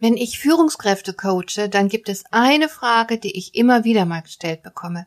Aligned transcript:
Wenn 0.00 0.16
ich 0.16 0.38
Führungskräfte 0.38 1.12
coache, 1.12 1.68
dann 1.68 1.88
gibt 1.88 2.08
es 2.08 2.24
eine 2.30 2.70
Frage, 2.70 3.18
die 3.18 3.36
ich 3.36 3.54
immer 3.54 3.84
wieder 3.84 4.06
mal 4.06 4.22
gestellt 4.22 4.62
bekomme. 4.62 5.06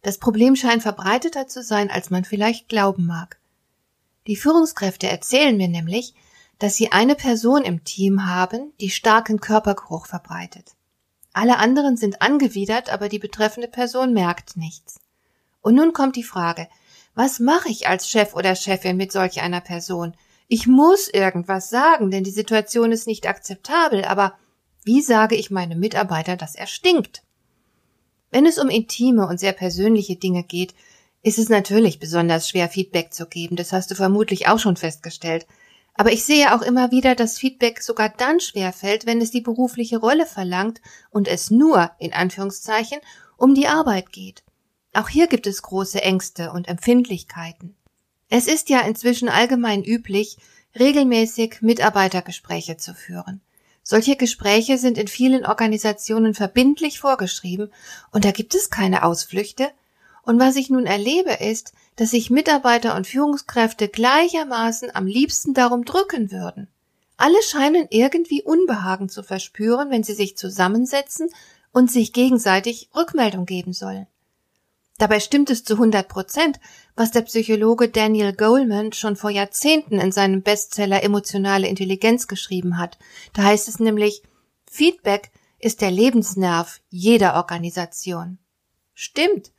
Das 0.00 0.16
Problem 0.16 0.56
scheint 0.56 0.82
verbreiteter 0.82 1.46
zu 1.46 1.62
sein, 1.62 1.90
als 1.90 2.08
man 2.08 2.24
vielleicht 2.24 2.68
glauben 2.68 3.06
mag. 3.06 3.38
Die 4.26 4.36
Führungskräfte 4.36 5.06
erzählen 5.06 5.56
mir 5.56 5.68
nämlich, 5.68 6.14
dass 6.58 6.76
sie 6.76 6.92
eine 6.92 7.14
Person 7.14 7.62
im 7.62 7.84
Team 7.84 8.26
haben, 8.26 8.72
die 8.80 8.90
starken 8.90 9.38
Körpergeruch 9.38 10.06
verbreitet. 10.06 10.72
Alle 11.34 11.58
anderen 11.58 11.98
sind 11.98 12.22
angewidert, 12.22 12.90
aber 12.90 13.10
die 13.10 13.18
betreffende 13.18 13.68
Person 13.68 14.14
merkt 14.14 14.56
nichts. 14.56 15.00
Und 15.60 15.74
nun 15.74 15.92
kommt 15.92 16.16
die 16.16 16.22
Frage, 16.24 16.68
was 17.14 17.38
mache 17.38 17.68
ich 17.68 17.86
als 17.86 18.08
Chef 18.08 18.34
oder 18.34 18.56
Chefin 18.56 18.96
mit 18.96 19.12
solch 19.12 19.42
einer 19.42 19.60
Person? 19.60 20.14
Ich 20.48 20.66
muss 20.66 21.08
irgendwas 21.08 21.70
sagen, 21.70 22.10
denn 22.10 22.24
die 22.24 22.30
Situation 22.30 22.92
ist 22.92 23.06
nicht 23.06 23.26
akzeptabel, 23.26 24.04
aber 24.04 24.34
wie 24.84 25.00
sage 25.00 25.36
ich 25.36 25.50
meinem 25.50 25.78
Mitarbeiter, 25.78 26.36
dass 26.36 26.54
er 26.54 26.66
stinkt? 26.66 27.22
Wenn 28.30 28.46
es 28.46 28.58
um 28.58 28.68
intime 28.68 29.26
und 29.26 29.38
sehr 29.38 29.52
persönliche 29.52 30.16
Dinge 30.16 30.42
geht, 30.42 30.74
ist 31.22 31.38
es 31.38 31.48
natürlich 31.48 32.00
besonders 32.00 32.48
schwer, 32.48 32.68
Feedback 32.68 33.12
zu 33.12 33.26
geben, 33.26 33.56
das 33.56 33.72
hast 33.72 33.90
du 33.90 33.94
vermutlich 33.94 34.48
auch 34.48 34.58
schon 34.58 34.76
festgestellt. 34.76 35.46
Aber 35.94 36.10
ich 36.10 36.24
sehe 36.24 36.54
auch 36.54 36.62
immer 36.62 36.90
wieder, 36.90 37.14
dass 37.14 37.38
Feedback 37.38 37.82
sogar 37.82 38.08
dann 38.08 38.40
schwer 38.40 38.72
fällt, 38.72 39.06
wenn 39.06 39.20
es 39.20 39.30
die 39.30 39.42
berufliche 39.42 39.98
Rolle 39.98 40.26
verlangt 40.26 40.80
und 41.10 41.28
es 41.28 41.50
nur, 41.50 41.90
in 41.98 42.12
Anführungszeichen, 42.12 42.98
um 43.36 43.54
die 43.54 43.68
Arbeit 43.68 44.10
geht. 44.10 44.42
Auch 44.94 45.08
hier 45.08 45.26
gibt 45.26 45.46
es 45.46 45.62
große 45.62 46.02
Ängste 46.02 46.52
und 46.52 46.68
Empfindlichkeiten. 46.68 47.76
Es 48.34 48.46
ist 48.46 48.70
ja 48.70 48.80
inzwischen 48.80 49.28
allgemein 49.28 49.84
üblich, 49.84 50.38
regelmäßig 50.80 51.60
Mitarbeitergespräche 51.60 52.78
zu 52.78 52.94
führen. 52.94 53.42
Solche 53.82 54.16
Gespräche 54.16 54.78
sind 54.78 54.96
in 54.96 55.06
vielen 55.06 55.44
Organisationen 55.44 56.32
verbindlich 56.32 56.98
vorgeschrieben 56.98 57.70
und 58.10 58.24
da 58.24 58.30
gibt 58.30 58.54
es 58.54 58.70
keine 58.70 59.02
Ausflüchte. 59.02 59.68
Und 60.22 60.40
was 60.40 60.56
ich 60.56 60.70
nun 60.70 60.86
erlebe 60.86 61.44
ist, 61.44 61.74
dass 61.96 62.12
sich 62.12 62.30
Mitarbeiter 62.30 62.96
und 62.96 63.06
Führungskräfte 63.06 63.88
gleichermaßen 63.88 64.88
am 64.94 65.06
liebsten 65.06 65.52
darum 65.52 65.84
drücken 65.84 66.32
würden. 66.32 66.68
Alle 67.18 67.42
scheinen 67.42 67.86
irgendwie 67.90 68.42
Unbehagen 68.42 69.10
zu 69.10 69.22
verspüren, 69.22 69.90
wenn 69.90 70.04
sie 70.04 70.14
sich 70.14 70.38
zusammensetzen 70.38 71.28
und 71.70 71.90
sich 71.90 72.14
gegenseitig 72.14 72.88
Rückmeldung 72.96 73.44
geben 73.44 73.74
sollen. 73.74 74.06
Dabei 74.98 75.20
stimmt 75.20 75.50
es 75.50 75.64
zu 75.64 75.74
100 75.74 76.08
Prozent, 76.08 76.60
was 76.94 77.10
der 77.10 77.22
Psychologe 77.22 77.88
Daniel 77.88 78.32
Goleman 78.34 78.92
schon 78.92 79.16
vor 79.16 79.30
Jahrzehnten 79.30 79.98
in 79.98 80.12
seinem 80.12 80.42
Bestseller 80.42 81.02
Emotionale 81.02 81.66
Intelligenz 81.66 82.28
geschrieben 82.28 82.78
hat. 82.78 82.98
Da 83.32 83.42
heißt 83.42 83.68
es 83.68 83.80
nämlich, 83.80 84.22
Feedback 84.70 85.30
ist 85.58 85.80
der 85.80 85.90
Lebensnerv 85.90 86.80
jeder 86.90 87.34
Organisation. 87.34 88.38
Stimmt. 88.94 89.52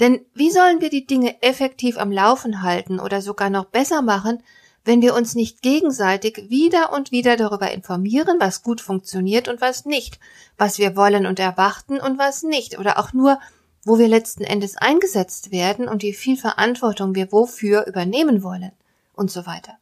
Denn 0.00 0.26
wie 0.34 0.50
sollen 0.50 0.80
wir 0.80 0.90
die 0.90 1.06
Dinge 1.06 1.40
effektiv 1.42 1.98
am 1.98 2.10
Laufen 2.10 2.62
halten 2.62 2.98
oder 2.98 3.22
sogar 3.22 3.50
noch 3.50 3.66
besser 3.66 4.02
machen, 4.02 4.42
wenn 4.84 5.00
wir 5.00 5.14
uns 5.14 5.34
nicht 5.34 5.62
gegenseitig 5.62 6.50
wieder 6.50 6.92
und 6.92 7.10
wieder 7.10 7.36
darüber 7.36 7.70
informieren, 7.70 8.36
was 8.38 8.62
gut 8.62 8.80
funktioniert 8.80 9.48
und 9.48 9.60
was 9.60 9.86
nicht, 9.86 10.18
was 10.58 10.78
wir 10.78 10.94
wollen 10.94 11.26
und 11.26 11.38
erwarten 11.38 12.00
und 12.00 12.18
was 12.18 12.42
nicht, 12.42 12.78
oder 12.78 12.98
auch 12.98 13.12
nur, 13.12 13.38
wo 13.84 13.98
wir 13.98 14.08
letzten 14.08 14.44
Endes 14.44 14.76
eingesetzt 14.76 15.52
werden 15.52 15.88
und 15.88 16.02
wie 16.02 16.14
viel 16.14 16.36
Verantwortung 16.36 17.14
wir 17.14 17.32
wofür 17.32 17.86
übernehmen 17.86 18.42
wollen 18.42 18.72
und 19.14 19.30
so 19.30 19.46
weiter. 19.46 19.78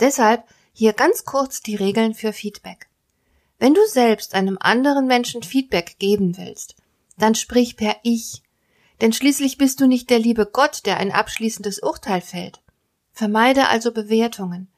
Deshalb 0.00 0.44
hier 0.72 0.92
ganz 0.92 1.24
kurz 1.24 1.62
die 1.62 1.76
Regeln 1.76 2.14
für 2.14 2.32
Feedback. 2.32 2.88
Wenn 3.58 3.72
du 3.72 3.80
selbst 3.86 4.34
einem 4.34 4.58
anderen 4.60 5.06
Menschen 5.06 5.42
Feedback 5.42 5.98
geben 5.98 6.36
willst, 6.36 6.76
dann 7.16 7.34
sprich 7.34 7.76
per 7.76 7.96
Ich, 8.02 8.42
denn 9.00 9.12
schließlich 9.12 9.56
bist 9.56 9.80
du 9.80 9.86
nicht 9.86 10.10
der 10.10 10.18
liebe 10.18 10.46
Gott, 10.46 10.84
der 10.84 10.98
ein 10.98 11.12
abschließendes 11.12 11.78
Urteil 11.78 12.20
fällt. 12.20 12.60
Vermeide 13.12 13.68
also 13.68 13.92
Bewertungen. 13.92 14.68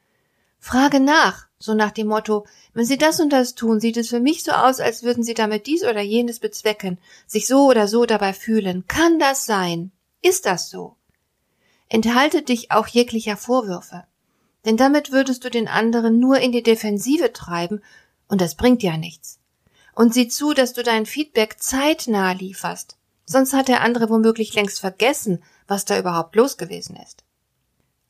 Frage 0.58 1.00
nach, 1.00 1.46
so 1.58 1.74
nach 1.74 1.90
dem 1.90 2.08
Motto, 2.08 2.46
wenn 2.74 2.84
Sie 2.84 2.98
das 2.98 3.20
und 3.20 3.30
das 3.30 3.54
tun, 3.54 3.80
sieht 3.80 3.96
es 3.96 4.08
für 4.08 4.20
mich 4.20 4.44
so 4.44 4.52
aus, 4.52 4.80
als 4.80 5.02
würden 5.02 5.22
Sie 5.22 5.34
damit 5.34 5.66
dies 5.66 5.82
oder 5.82 6.00
jenes 6.00 6.40
bezwecken, 6.40 6.98
sich 7.26 7.46
so 7.46 7.66
oder 7.66 7.88
so 7.88 8.06
dabei 8.06 8.32
fühlen. 8.32 8.84
Kann 8.86 9.18
das 9.18 9.46
sein? 9.46 9.92
Ist 10.22 10.46
das 10.46 10.70
so? 10.70 10.96
Enthalte 11.88 12.42
dich 12.42 12.70
auch 12.70 12.86
jeglicher 12.86 13.36
Vorwürfe. 13.36 14.04
Denn 14.64 14.76
damit 14.76 15.12
würdest 15.12 15.44
du 15.44 15.50
den 15.50 15.68
anderen 15.68 16.18
nur 16.18 16.38
in 16.38 16.52
die 16.52 16.62
Defensive 16.62 17.32
treiben, 17.32 17.82
und 18.28 18.40
das 18.40 18.56
bringt 18.56 18.82
ja 18.82 18.96
nichts. 18.96 19.38
Und 19.94 20.12
sieh 20.12 20.28
zu, 20.28 20.52
dass 20.52 20.74
du 20.74 20.82
dein 20.82 21.06
Feedback 21.06 21.56
zeitnah 21.58 22.32
lieferst, 22.32 22.96
sonst 23.24 23.52
hat 23.52 23.68
der 23.68 23.80
andere 23.80 24.10
womöglich 24.10 24.54
längst 24.54 24.80
vergessen, 24.80 25.42
was 25.66 25.84
da 25.84 25.98
überhaupt 25.98 26.36
los 26.36 26.56
gewesen 26.56 26.96
ist. 26.96 27.24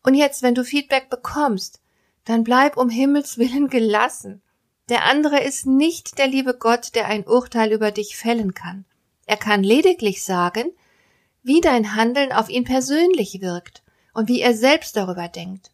Und 0.03 0.15
jetzt, 0.15 0.43
wenn 0.43 0.55
du 0.55 0.65
Feedback 0.65 1.09
bekommst, 1.11 1.81
dann 2.29 2.45
bleib 2.45 2.77
um 2.77 2.91
Himmels 2.91 3.39
willen 3.39 3.69
gelassen. 3.69 4.43
Der 4.91 5.05
andere 5.05 5.41
ist 5.43 5.65
nicht 5.65 6.19
der 6.19 6.27
liebe 6.27 6.53
Gott, 6.53 6.95
der 6.95 7.07
ein 7.07 7.27
Urteil 7.27 7.73
über 7.73 7.91
dich 7.91 8.19
fällen 8.19 8.53
kann. 8.53 8.85
Er 9.25 9.39
kann 9.39 9.63
lediglich 9.63 10.23
sagen, 10.23 10.71
wie 11.43 11.63
dein 11.63 11.95
Handeln 11.95 12.33
auf 12.33 12.51
ihn 12.51 12.65
persönlich 12.65 13.41
wirkt 13.41 13.83
und 14.13 14.29
wie 14.29 14.43
er 14.43 14.55
selbst 14.55 14.95
darüber 14.95 15.29
denkt. 15.29 15.71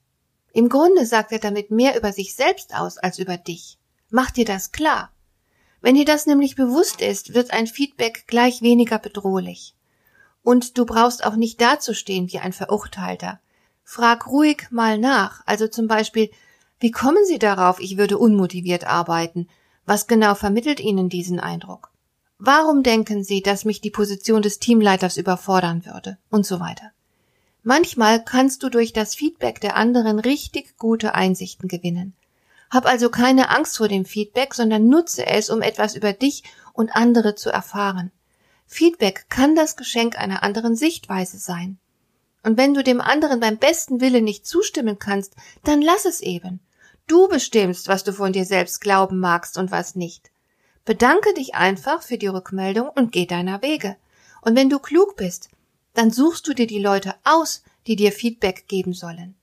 Im 0.53 0.69
Grunde 0.69 1.07
sagt 1.07 1.33
er 1.33 1.41
damit 1.41 1.73
mehr 1.73 1.97
über 1.97 2.13
sich 2.13 2.37
selbst 2.37 2.73
aus 2.73 2.99
als 2.99 3.19
über 3.19 3.37
dich. 3.37 3.79
Mach 4.11 4.31
dir 4.31 4.45
das 4.45 4.71
klar. 4.71 5.11
Wenn 5.81 5.97
dir 5.97 6.05
das 6.05 6.27
nämlich 6.27 6.55
bewusst 6.55 7.01
ist, 7.01 7.35
wird 7.35 7.51
ein 7.51 7.67
Feedback 7.67 8.29
gleich 8.29 8.63
weniger 8.63 9.01
bedrohlich. 9.01 9.75
Und 10.45 10.79
du 10.79 10.87
brauchst 10.87 11.25
auch 11.25 11.35
nicht 11.35 11.61
dazustehen 11.61 12.31
wie 12.31 12.39
ein 12.39 12.53
Verurteilter. 12.53 13.41
Frag 13.85 14.27
ruhig 14.27 14.69
mal 14.71 14.99
nach, 14.99 15.43
also 15.47 15.69
zum 15.69 15.87
Beispiel, 15.87 16.31
wie 16.81 16.91
kommen 16.91 17.25
Sie 17.27 17.39
darauf, 17.39 17.79
ich 17.81 17.97
würde 17.97 18.19
unmotiviert 18.19 18.85
arbeiten? 18.85 19.49
Was 19.87 20.07
genau 20.07 20.35
vermittelt 20.35 20.81
Ihnen 20.81 21.09
diesen 21.09 21.39
Eindruck? 21.39 21.91
Warum 22.39 22.83
denken 22.83 23.23
Sie, 23.23 23.43
dass 23.43 23.65
mich 23.65 23.81
die 23.81 23.91
Position 23.91 24.43
des 24.43 24.59
Teamleiters 24.59 25.17
überfordern 25.17 25.85
würde? 25.87 26.19
Und 26.31 26.47
so 26.47 26.59
weiter. 26.61 26.91
Manchmal 27.63 28.23
kannst 28.25 28.63
du 28.63 28.69
durch 28.69 28.93
das 28.93 29.15
Feedback 29.15 29.61
der 29.61 29.77
anderen 29.77 30.19
richtig 30.19 30.77
gute 30.77 31.15
Einsichten 31.15 31.69
gewinnen. 31.69 32.15
Hab 32.71 32.87
also 32.87 33.09
keine 33.09 33.51
Angst 33.51 33.77
vor 33.77 33.89
dem 33.89 34.05
Feedback, 34.05 34.55
sondern 34.55 34.89
nutze 34.89 35.27
es, 35.27 35.49
um 35.49 35.63
etwas 35.63 35.95
über 35.95 36.13
dich 36.13 36.43
und 36.73 36.95
andere 36.95 37.35
zu 37.35 37.51
erfahren. 37.51 38.11
Feedback 38.67 39.27
kann 39.29 39.55
das 39.55 39.77
Geschenk 39.77 40.19
einer 40.19 40.43
anderen 40.43 40.75
Sichtweise 40.75 41.39
sein. 41.39 41.79
Und 42.45 42.59
wenn 42.59 42.75
du 42.75 42.85
dem 42.85 43.01
anderen 43.01 43.41
beim 43.41 43.57
besten 43.57 44.01
Willen 44.01 44.23
nicht 44.23 44.47
zustimmen 44.47 44.99
kannst, 44.99 45.35
dann 45.65 45.83
lass 45.83 46.05
es 46.05 46.21
eben. 46.21 46.61
Du 47.07 47.27
bestimmst, 47.27 47.89
was 47.89 48.05
du 48.05 48.13
von 48.13 48.33
dir 48.33 48.45
selbst 48.45 48.81
glauben 48.81 49.19
magst 49.19 49.59
und 49.59 49.71
was 49.71 49.97
nicht. 49.97 50.31
Bedanke 50.85 51.33
dich 51.35 51.55
einfach 51.55 52.03
für 52.03 52.19
die 52.19 52.27
Rückmeldung 52.27 52.89
und 52.89 53.13
geh 53.13 53.25
deiner 53.25 53.63
Wege. 53.63 53.97
Und 54.43 54.57
wenn 54.57 54.69
du 54.69 54.79
klug 54.79 55.17
bist, 55.17 55.49
dann 55.95 56.11
suchst 56.11 56.47
du 56.47 56.53
dir 56.53 56.67
die 56.67 56.79
Leute 56.79 57.15
aus, 57.25 57.63
die 57.87 57.97
dir 57.97 58.13
Feedback 58.13 58.69
geben 58.69 58.93
sollen. 58.93 59.35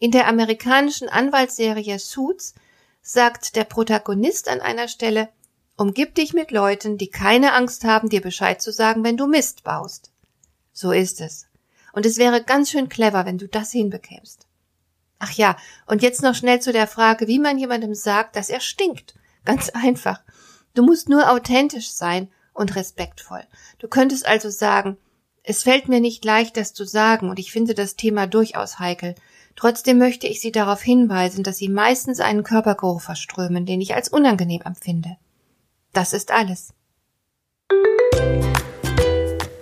In 0.00 0.10
der 0.10 0.26
amerikanischen 0.26 1.08
Anwaltsserie 1.08 1.98
Suits 1.98 2.54
sagt 3.00 3.54
der 3.54 3.64
Protagonist 3.64 4.48
an 4.48 4.60
einer 4.60 4.88
Stelle, 4.88 5.28
umgib 5.76 6.16
dich 6.16 6.32
mit 6.32 6.50
Leuten, 6.50 6.98
die 6.98 7.10
keine 7.10 7.52
Angst 7.52 7.84
haben, 7.84 8.08
dir 8.08 8.20
Bescheid 8.20 8.60
zu 8.60 8.72
sagen, 8.72 9.04
wenn 9.04 9.16
du 9.16 9.26
Mist 9.26 9.62
baust. 9.62 10.10
So 10.72 10.90
ist 10.90 11.20
es. 11.20 11.49
Und 11.92 12.06
es 12.06 12.18
wäre 12.18 12.42
ganz 12.42 12.70
schön 12.70 12.88
clever, 12.88 13.26
wenn 13.26 13.38
du 13.38 13.48
das 13.48 13.72
hinbekämst. 13.72 14.46
Ach 15.18 15.32
ja, 15.32 15.56
und 15.86 16.02
jetzt 16.02 16.22
noch 16.22 16.34
schnell 16.34 16.60
zu 16.60 16.72
der 16.72 16.86
Frage, 16.86 17.26
wie 17.28 17.38
man 17.38 17.58
jemandem 17.58 17.94
sagt, 17.94 18.36
dass 18.36 18.48
er 18.48 18.60
stinkt. 18.60 19.14
Ganz 19.44 19.68
einfach. 19.74 20.22
Du 20.74 20.82
musst 20.82 21.08
nur 21.08 21.30
authentisch 21.30 21.90
sein 21.90 22.28
und 22.52 22.76
respektvoll. 22.76 23.42
Du 23.78 23.88
könntest 23.88 24.26
also 24.26 24.50
sagen, 24.50 24.96
es 25.42 25.62
fällt 25.62 25.88
mir 25.88 26.00
nicht 26.00 26.24
leicht, 26.24 26.56
das 26.56 26.74
zu 26.74 26.84
sagen, 26.84 27.30
und 27.30 27.38
ich 27.38 27.52
finde 27.52 27.74
das 27.74 27.96
Thema 27.96 28.26
durchaus 28.26 28.78
heikel. 28.78 29.14
Trotzdem 29.56 29.98
möchte 29.98 30.26
ich 30.26 30.40
Sie 30.40 30.52
darauf 30.52 30.82
hinweisen, 30.82 31.42
dass 31.42 31.58
Sie 31.58 31.68
meistens 31.68 32.20
einen 32.20 32.44
Körpergeruch 32.44 33.00
verströmen, 33.00 33.66
den 33.66 33.80
ich 33.80 33.94
als 33.94 34.08
unangenehm 34.08 34.62
empfinde. 34.62 35.16
Das 35.92 36.12
ist 36.12 36.30
alles. 36.30 36.72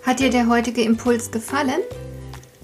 Hat 0.03 0.21
dir 0.21 0.31
der 0.31 0.49
heutige 0.49 0.83
Impuls 0.83 1.31
gefallen? 1.31 1.81